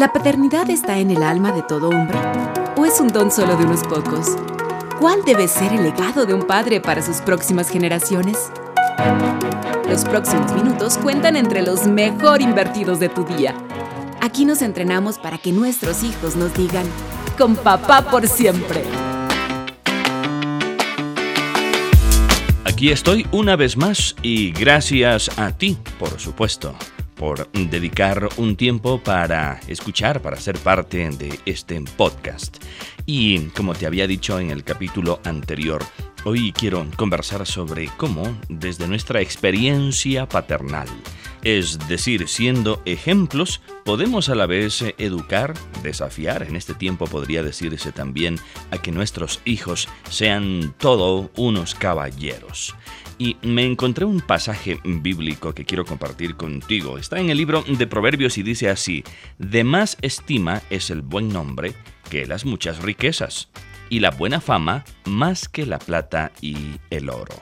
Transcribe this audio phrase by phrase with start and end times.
[0.00, 2.16] ¿La paternidad está en el alma de todo hombre?
[2.78, 4.28] ¿O es un don solo de unos pocos?
[4.98, 8.50] ¿Cuál debe ser el legado de un padre para sus próximas generaciones?
[9.86, 13.54] Los próximos minutos cuentan entre los mejor invertidos de tu día.
[14.22, 16.86] Aquí nos entrenamos para que nuestros hijos nos digan,
[17.36, 18.82] con papá por siempre.
[22.64, 26.74] Aquí estoy una vez más y gracias a ti, por supuesto
[27.20, 32.56] por dedicar un tiempo para escuchar, para ser parte de este podcast.
[33.04, 35.84] Y como te había dicho en el capítulo anterior,
[36.24, 40.88] hoy quiero conversar sobre cómo, desde nuestra experiencia paternal,
[41.42, 45.52] es decir, siendo ejemplos, podemos a la vez educar,
[45.82, 48.38] desafiar, en este tiempo podría decirse también,
[48.70, 52.74] a que nuestros hijos sean todo unos caballeros
[53.20, 56.96] y me encontré un pasaje bíblico que quiero compartir contigo.
[56.96, 59.04] Está en el libro de Proverbios y dice así,
[59.38, 61.74] de más estima es el buen nombre
[62.08, 63.50] que las muchas riquezas,
[63.90, 66.56] y la buena fama más que la plata y
[66.88, 67.34] el oro.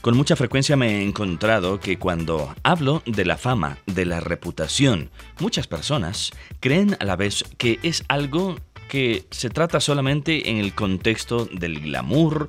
[0.00, 5.10] Con mucha frecuencia me he encontrado que cuando hablo de la fama, de la reputación,
[5.40, 8.56] muchas personas creen a la vez que es algo
[8.88, 12.48] que se trata solamente en el contexto del glamour,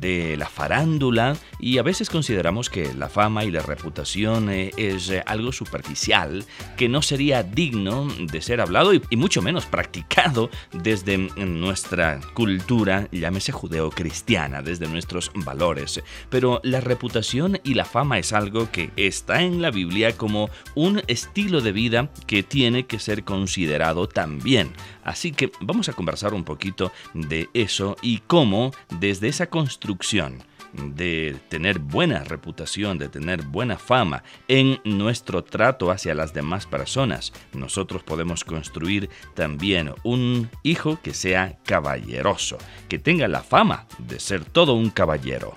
[0.00, 5.10] de la farándula, y a veces consideramos que la fama y la reputación eh, es
[5.10, 6.44] eh, algo superficial,
[6.76, 13.52] que no sería digno de ser hablado y, mucho menos practicado desde nuestra cultura, llámese
[13.52, 16.02] judeo-cristiana, desde nuestros valores.
[16.30, 21.02] Pero la reputación y la fama es algo que está en la Biblia como un
[21.06, 24.72] estilo de vida que tiene que ser considerado también.
[25.04, 31.36] Así que vamos a conversar un poquito de eso y cómo desde esa construcción de
[31.48, 38.02] tener buena reputación, de tener buena fama en nuestro trato hacia las demás personas, nosotros
[38.02, 44.74] podemos construir también un hijo que sea caballeroso, que tenga la fama de ser todo
[44.74, 45.56] un caballero.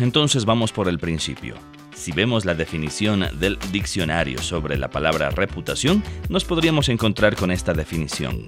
[0.00, 1.56] Entonces vamos por el principio.
[1.98, 7.74] Si vemos la definición del diccionario sobre la palabra reputación, nos podríamos encontrar con esta
[7.74, 8.46] definición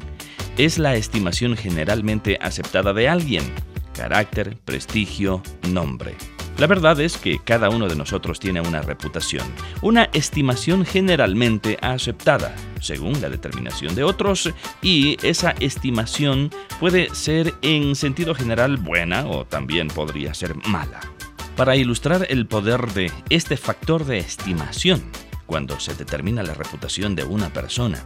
[0.56, 3.42] es la estimación generalmente aceptada de alguien,
[3.94, 6.14] carácter, prestigio, nombre.
[6.58, 9.46] La verdad es que cada uno de nosotros tiene una reputación,
[9.80, 14.52] una estimación generalmente aceptada, según la determinación de otros,
[14.82, 21.00] y esa estimación puede ser en sentido general buena o también podría ser mala.
[21.60, 25.02] Para ilustrar el poder de este factor de estimación,
[25.44, 28.02] cuando se determina la reputación de una persona,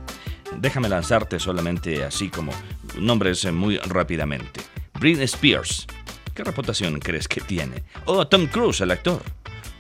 [0.57, 2.51] Déjame lanzarte solamente así como
[2.99, 4.61] nombres muy rápidamente.
[4.99, 5.87] Britney Spears.
[6.35, 7.85] ¿Qué reputación crees que tiene?
[8.07, 9.23] O Tom Cruise, el actor.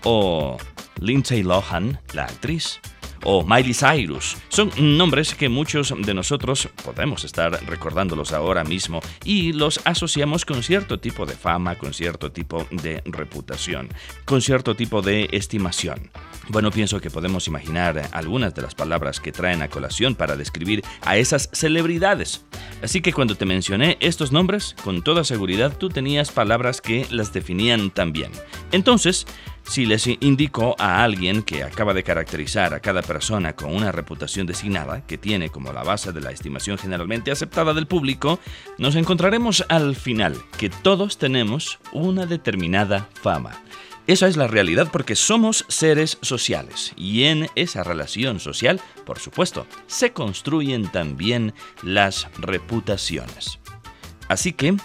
[0.04, 0.56] O
[1.00, 2.80] Lindsay Lohan, la actriz
[3.24, 4.36] o Miley Cyrus.
[4.48, 10.62] Son nombres que muchos de nosotros podemos estar recordándolos ahora mismo y los asociamos con
[10.62, 13.88] cierto tipo de fama, con cierto tipo de reputación,
[14.24, 16.10] con cierto tipo de estimación.
[16.48, 20.82] Bueno, pienso que podemos imaginar algunas de las palabras que traen a colación para describir
[21.02, 22.44] a esas celebridades.
[22.82, 27.32] Así que cuando te mencioné estos nombres, con toda seguridad tú tenías palabras que las
[27.32, 28.30] definían también.
[28.72, 29.26] Entonces,
[29.62, 34.46] si les indico a alguien que acaba de caracterizar a cada persona con una reputación
[34.46, 38.38] designada, que tiene como la base de la estimación generalmente aceptada del público,
[38.76, 43.62] nos encontraremos al final que todos tenemos una determinada fama.
[44.06, 49.66] Esa es la realidad porque somos seres sociales y en esa relación social, por supuesto,
[49.86, 53.58] se construyen también las reputaciones.
[54.28, 54.76] Así que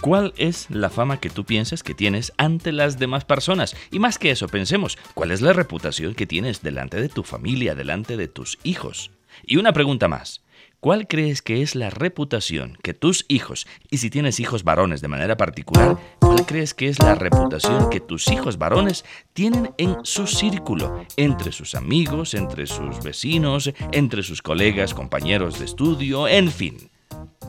[0.00, 3.76] ¿Cuál es la fama que tú piensas que tienes ante las demás personas?
[3.90, 7.74] Y más que eso, pensemos, ¿cuál es la reputación que tienes delante de tu familia,
[7.74, 9.10] delante de tus hijos?
[9.44, 10.42] Y una pregunta más.
[10.80, 15.08] ¿Cuál crees que es la reputación que tus hijos, y si tienes hijos varones de
[15.08, 19.04] manera particular, cuál crees que es la reputación que tus hijos varones
[19.34, 25.66] tienen en su círculo, entre sus amigos, entre sus vecinos, entre sus colegas, compañeros de
[25.66, 26.89] estudio, en fin?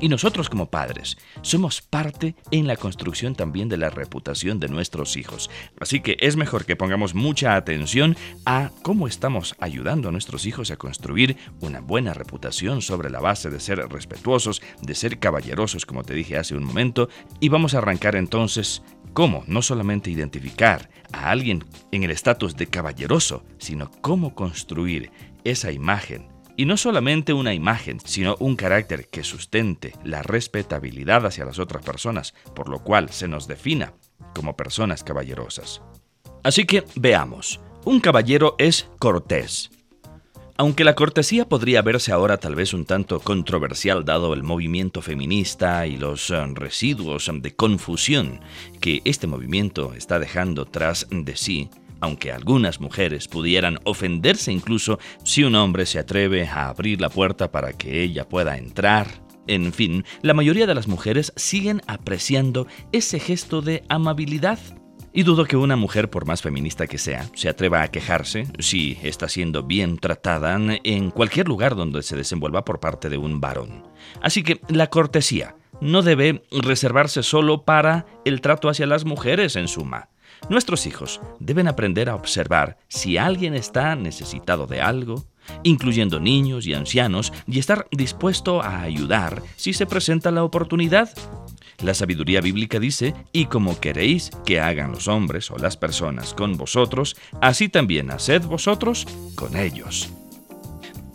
[0.01, 5.15] Y nosotros como padres somos parte en la construcción también de la reputación de nuestros
[5.15, 5.51] hijos.
[5.79, 8.17] Así que es mejor que pongamos mucha atención
[8.47, 13.51] a cómo estamos ayudando a nuestros hijos a construir una buena reputación sobre la base
[13.51, 17.07] de ser respetuosos, de ser caballerosos, como te dije hace un momento.
[17.39, 18.81] Y vamos a arrancar entonces
[19.13, 25.11] cómo no solamente identificar a alguien en el estatus de caballeroso, sino cómo construir
[25.43, 31.45] esa imagen y no solamente una imagen, sino un carácter que sustente la respetabilidad hacia
[31.45, 33.93] las otras personas, por lo cual se nos defina
[34.33, 35.81] como personas caballerosas.
[36.43, 39.71] Así que veamos, un caballero es cortés.
[40.57, 45.87] Aunque la cortesía podría verse ahora tal vez un tanto controversial dado el movimiento feminista
[45.87, 48.41] y los eh, residuos de confusión
[48.79, 51.69] que este movimiento está dejando tras de sí,
[52.01, 57.51] aunque algunas mujeres pudieran ofenderse incluso si un hombre se atreve a abrir la puerta
[57.51, 59.07] para que ella pueda entrar,
[59.47, 64.59] en fin, la mayoría de las mujeres siguen apreciando ese gesto de amabilidad
[65.13, 68.97] y dudo que una mujer, por más feminista que sea, se atreva a quejarse si
[69.03, 73.83] está siendo bien tratada en cualquier lugar donde se desenvuelva por parte de un varón.
[74.21, 79.67] Así que la cortesía no debe reservarse solo para el trato hacia las mujeres en
[79.67, 80.10] suma.
[80.49, 85.25] Nuestros hijos deben aprender a observar si alguien está necesitado de algo,
[85.63, 91.09] incluyendo niños y ancianos, y estar dispuesto a ayudar si se presenta la oportunidad.
[91.83, 96.57] La sabiduría bíblica dice, y como queréis que hagan los hombres o las personas con
[96.57, 100.09] vosotros, así también haced vosotros con ellos.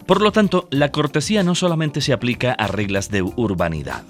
[0.07, 4.05] Por lo tanto, la cortesía no solamente se aplica a reglas de urbanidad,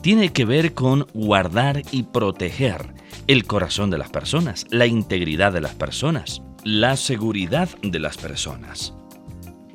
[0.00, 2.94] tiene que ver con guardar y proteger
[3.26, 8.94] el corazón de las personas, la integridad de las personas, la seguridad de las personas.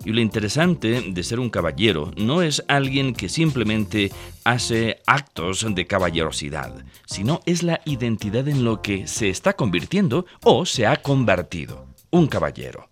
[0.06, 4.12] Y lo interesante de ser un caballero no es alguien que simplemente
[4.44, 10.66] hace actos de caballerosidad, sino es la identidad en lo que se está convirtiendo o
[10.66, 12.90] se ha convertido, un caballero.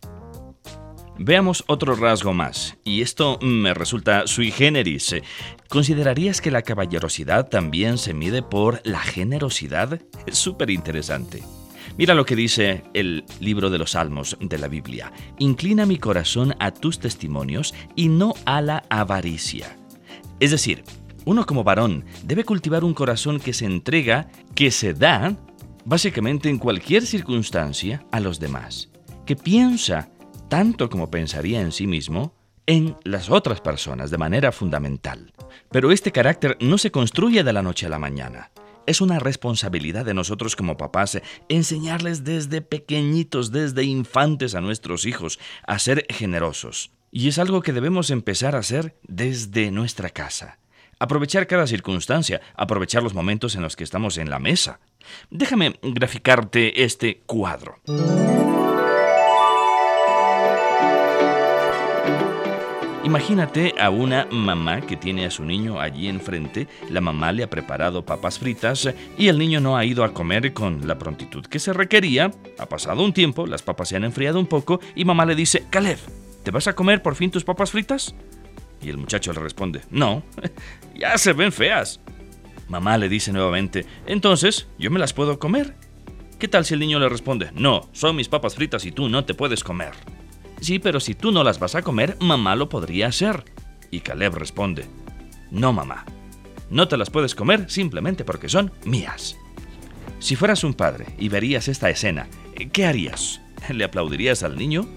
[1.18, 5.16] Veamos otro rasgo más, y esto me resulta sui generis.
[5.70, 10.02] ¿Considerarías que la caballerosidad también se mide por la generosidad?
[10.26, 11.44] Es súper interesante.
[11.98, 15.12] Mira lo que dice el libro de los Salmos de la Biblia.
[15.40, 19.78] Inclina mi corazón a tus testimonios y no a la avaricia.
[20.40, 20.84] Es decir,
[21.26, 25.36] uno como varón debe cultivar un corazón que se entrega, que se da,
[25.86, 28.90] básicamente en cualquier circunstancia, a los demás,
[29.26, 30.10] que piensa,
[30.52, 35.32] tanto como pensaría en sí mismo, en las otras personas de manera fundamental.
[35.72, 38.52] Pero este carácter no se construye de la noche a la mañana.
[38.86, 45.40] Es una responsabilidad de nosotros como papás enseñarles desde pequeñitos, desde infantes a nuestros hijos
[45.66, 46.92] a ser generosos.
[47.12, 50.60] Y es algo que debemos empezar a hacer desde nuestra casa.
[51.00, 54.82] Aprovechar cada circunstancia, aprovechar los momentos en los que estamos en la mesa.
[55.30, 57.78] Déjame graficarte este cuadro.
[63.12, 67.50] Imagínate a una mamá que tiene a su niño allí enfrente, la mamá le ha
[67.50, 68.88] preparado papas fritas
[69.18, 72.66] y el niño no ha ido a comer con la prontitud que se requería, ha
[72.68, 75.98] pasado un tiempo, las papas se han enfriado un poco y mamá le dice, Caleb,
[76.44, 78.16] ¿te vas a comer por fin tus papas fritas?
[78.82, 80.24] Y el muchacho le responde, no,
[80.96, 82.00] ya se ven feas.
[82.70, 85.76] Mamá le dice nuevamente, entonces, ¿yo me las puedo comer?
[86.40, 89.26] ¿Qué tal si el niño le responde, no, son mis papas fritas y tú no
[89.26, 89.92] te puedes comer?
[90.62, 93.44] Sí, pero si tú no las vas a comer, mamá lo podría hacer.
[93.90, 94.86] Y Caleb responde,
[95.50, 96.06] no mamá,
[96.70, 99.38] no te las puedes comer simplemente porque son mías.
[100.20, 102.28] Si fueras un padre y verías esta escena,
[102.72, 103.42] ¿qué harías?
[103.70, 104.88] ¿Le aplaudirías al niño?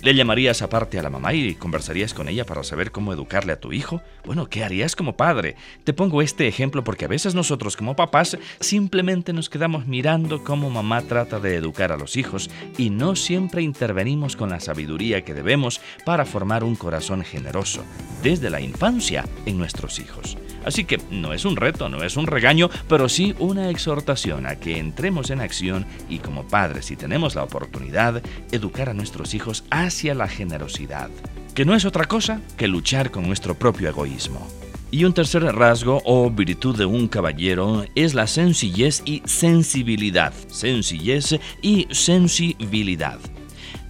[0.00, 3.58] ¿Le llamarías aparte a la mamá y conversarías con ella para saber cómo educarle a
[3.58, 4.00] tu hijo?
[4.24, 5.56] Bueno, ¿qué harías como padre?
[5.82, 10.70] Te pongo este ejemplo porque a veces nosotros como papás simplemente nos quedamos mirando cómo
[10.70, 15.34] mamá trata de educar a los hijos y no siempre intervenimos con la sabiduría que
[15.34, 17.82] debemos para formar un corazón generoso
[18.22, 20.38] desde la infancia en nuestros hijos.
[20.64, 24.56] Así que no es un reto, no es un regaño, pero sí una exhortación a
[24.56, 29.64] que entremos en acción y como padres, si tenemos la oportunidad, educar a nuestros hijos
[29.88, 31.10] hacia la generosidad,
[31.54, 34.46] que no es otra cosa que luchar con nuestro propio egoísmo.
[34.90, 40.32] Y un tercer rasgo o virtud de un caballero es la sencillez y sensibilidad.
[40.48, 43.18] Sencillez y sensibilidad.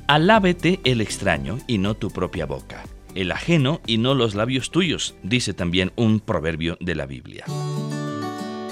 [0.09, 2.83] Alábete el extraño y no tu propia boca
[3.19, 7.45] el ajeno y no los labios tuyos, dice también un proverbio de la Biblia.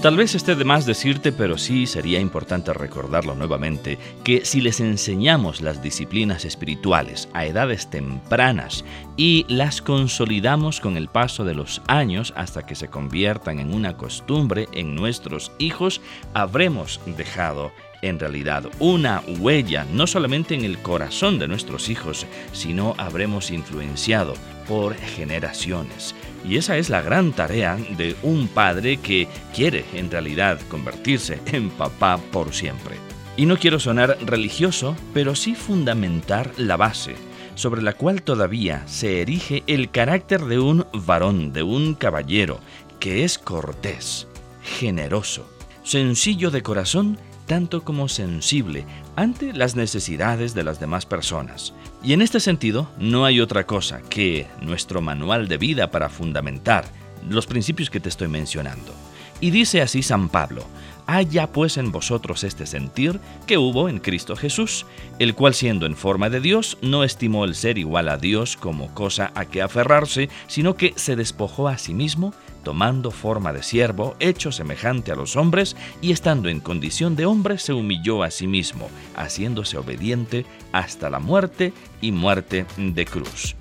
[0.07, 4.79] Tal vez esté de más decirte, pero sí sería importante recordarlo nuevamente, que si les
[4.79, 8.85] enseñamos las disciplinas espirituales a edades tempranas
[9.17, 13.97] y las consolidamos con el paso de los años hasta que se conviertan en una
[13.97, 16.01] costumbre en nuestros hijos,
[16.35, 17.73] habremos dejado
[18.03, 24.35] en realidad una huella no solamente en el corazón de nuestros hijos, sino habremos influenciado
[24.69, 26.15] por generaciones.
[26.49, 31.71] Y esa es la gran tarea de un padre que quiere en realidad convertirse en
[31.71, 32.97] papá por siempre.
[33.37, 37.17] Y no quiero sonar religioso, pero sí fundamentar la base
[37.57, 42.61] sobre la cual todavía se erige el carácter de un varón, de un caballero,
[43.00, 44.29] que es cortés,
[44.62, 45.50] generoso,
[45.83, 48.85] sencillo de corazón tanto como sensible
[49.15, 51.73] ante las necesidades de las demás personas.
[52.03, 56.85] Y en este sentido, no hay otra cosa que nuestro manual de vida para fundamentar
[57.29, 58.93] los principios que te estoy mencionando.
[59.41, 60.65] Y dice así San Pablo,
[61.07, 64.87] haya pues en vosotros este sentir que hubo en Cristo Jesús,
[65.19, 68.93] el cual siendo en forma de Dios, no estimó el ser igual a Dios como
[68.95, 72.33] cosa a que aferrarse, sino que se despojó a sí mismo,
[72.67, 77.59] tomando forma de siervo, hecho semejante a los hombres, y estando en condición de hombre,
[77.59, 83.55] se humilló a sí mismo, haciéndose obediente hasta la muerte y muerte de cruz.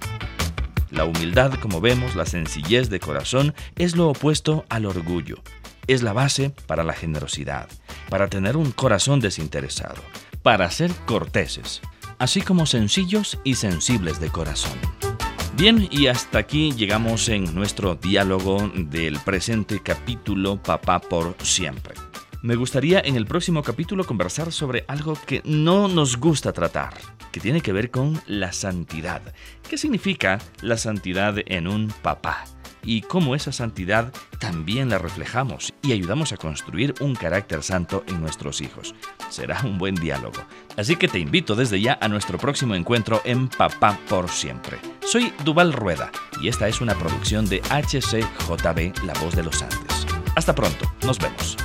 [0.90, 5.38] La humildad, como vemos, la sencillez de corazón, es lo opuesto al orgullo
[5.88, 7.70] es la base para la generosidad,
[8.10, 10.02] para tener un corazón desinteresado,
[10.42, 11.80] para ser corteses,
[12.18, 14.80] así como sencillos y sensibles de corazón.
[15.58, 21.96] Bien, y hasta aquí llegamos en nuestro diálogo del presente capítulo Papá por siempre.
[22.42, 26.96] Me gustaría en el próximo capítulo conversar sobre algo que no nos gusta tratar,
[27.32, 29.22] que tiene que ver con la santidad.
[29.70, 32.44] ¿Qué significa la santidad en un papá?
[32.86, 38.22] Y cómo esa santidad también la reflejamos y ayudamos a construir un carácter santo en
[38.22, 38.96] nuestros hijos.
[39.30, 40.40] Será un buen diálogo.
[40.78, 44.78] Así que te invito desde ya a nuestro próximo encuentro en Papá por Siempre.
[45.02, 46.12] Soy Duval Rueda
[46.42, 50.06] y esta es una producción de HCJB La Voz de los Andes.
[50.36, 51.58] Hasta pronto, nos vemos.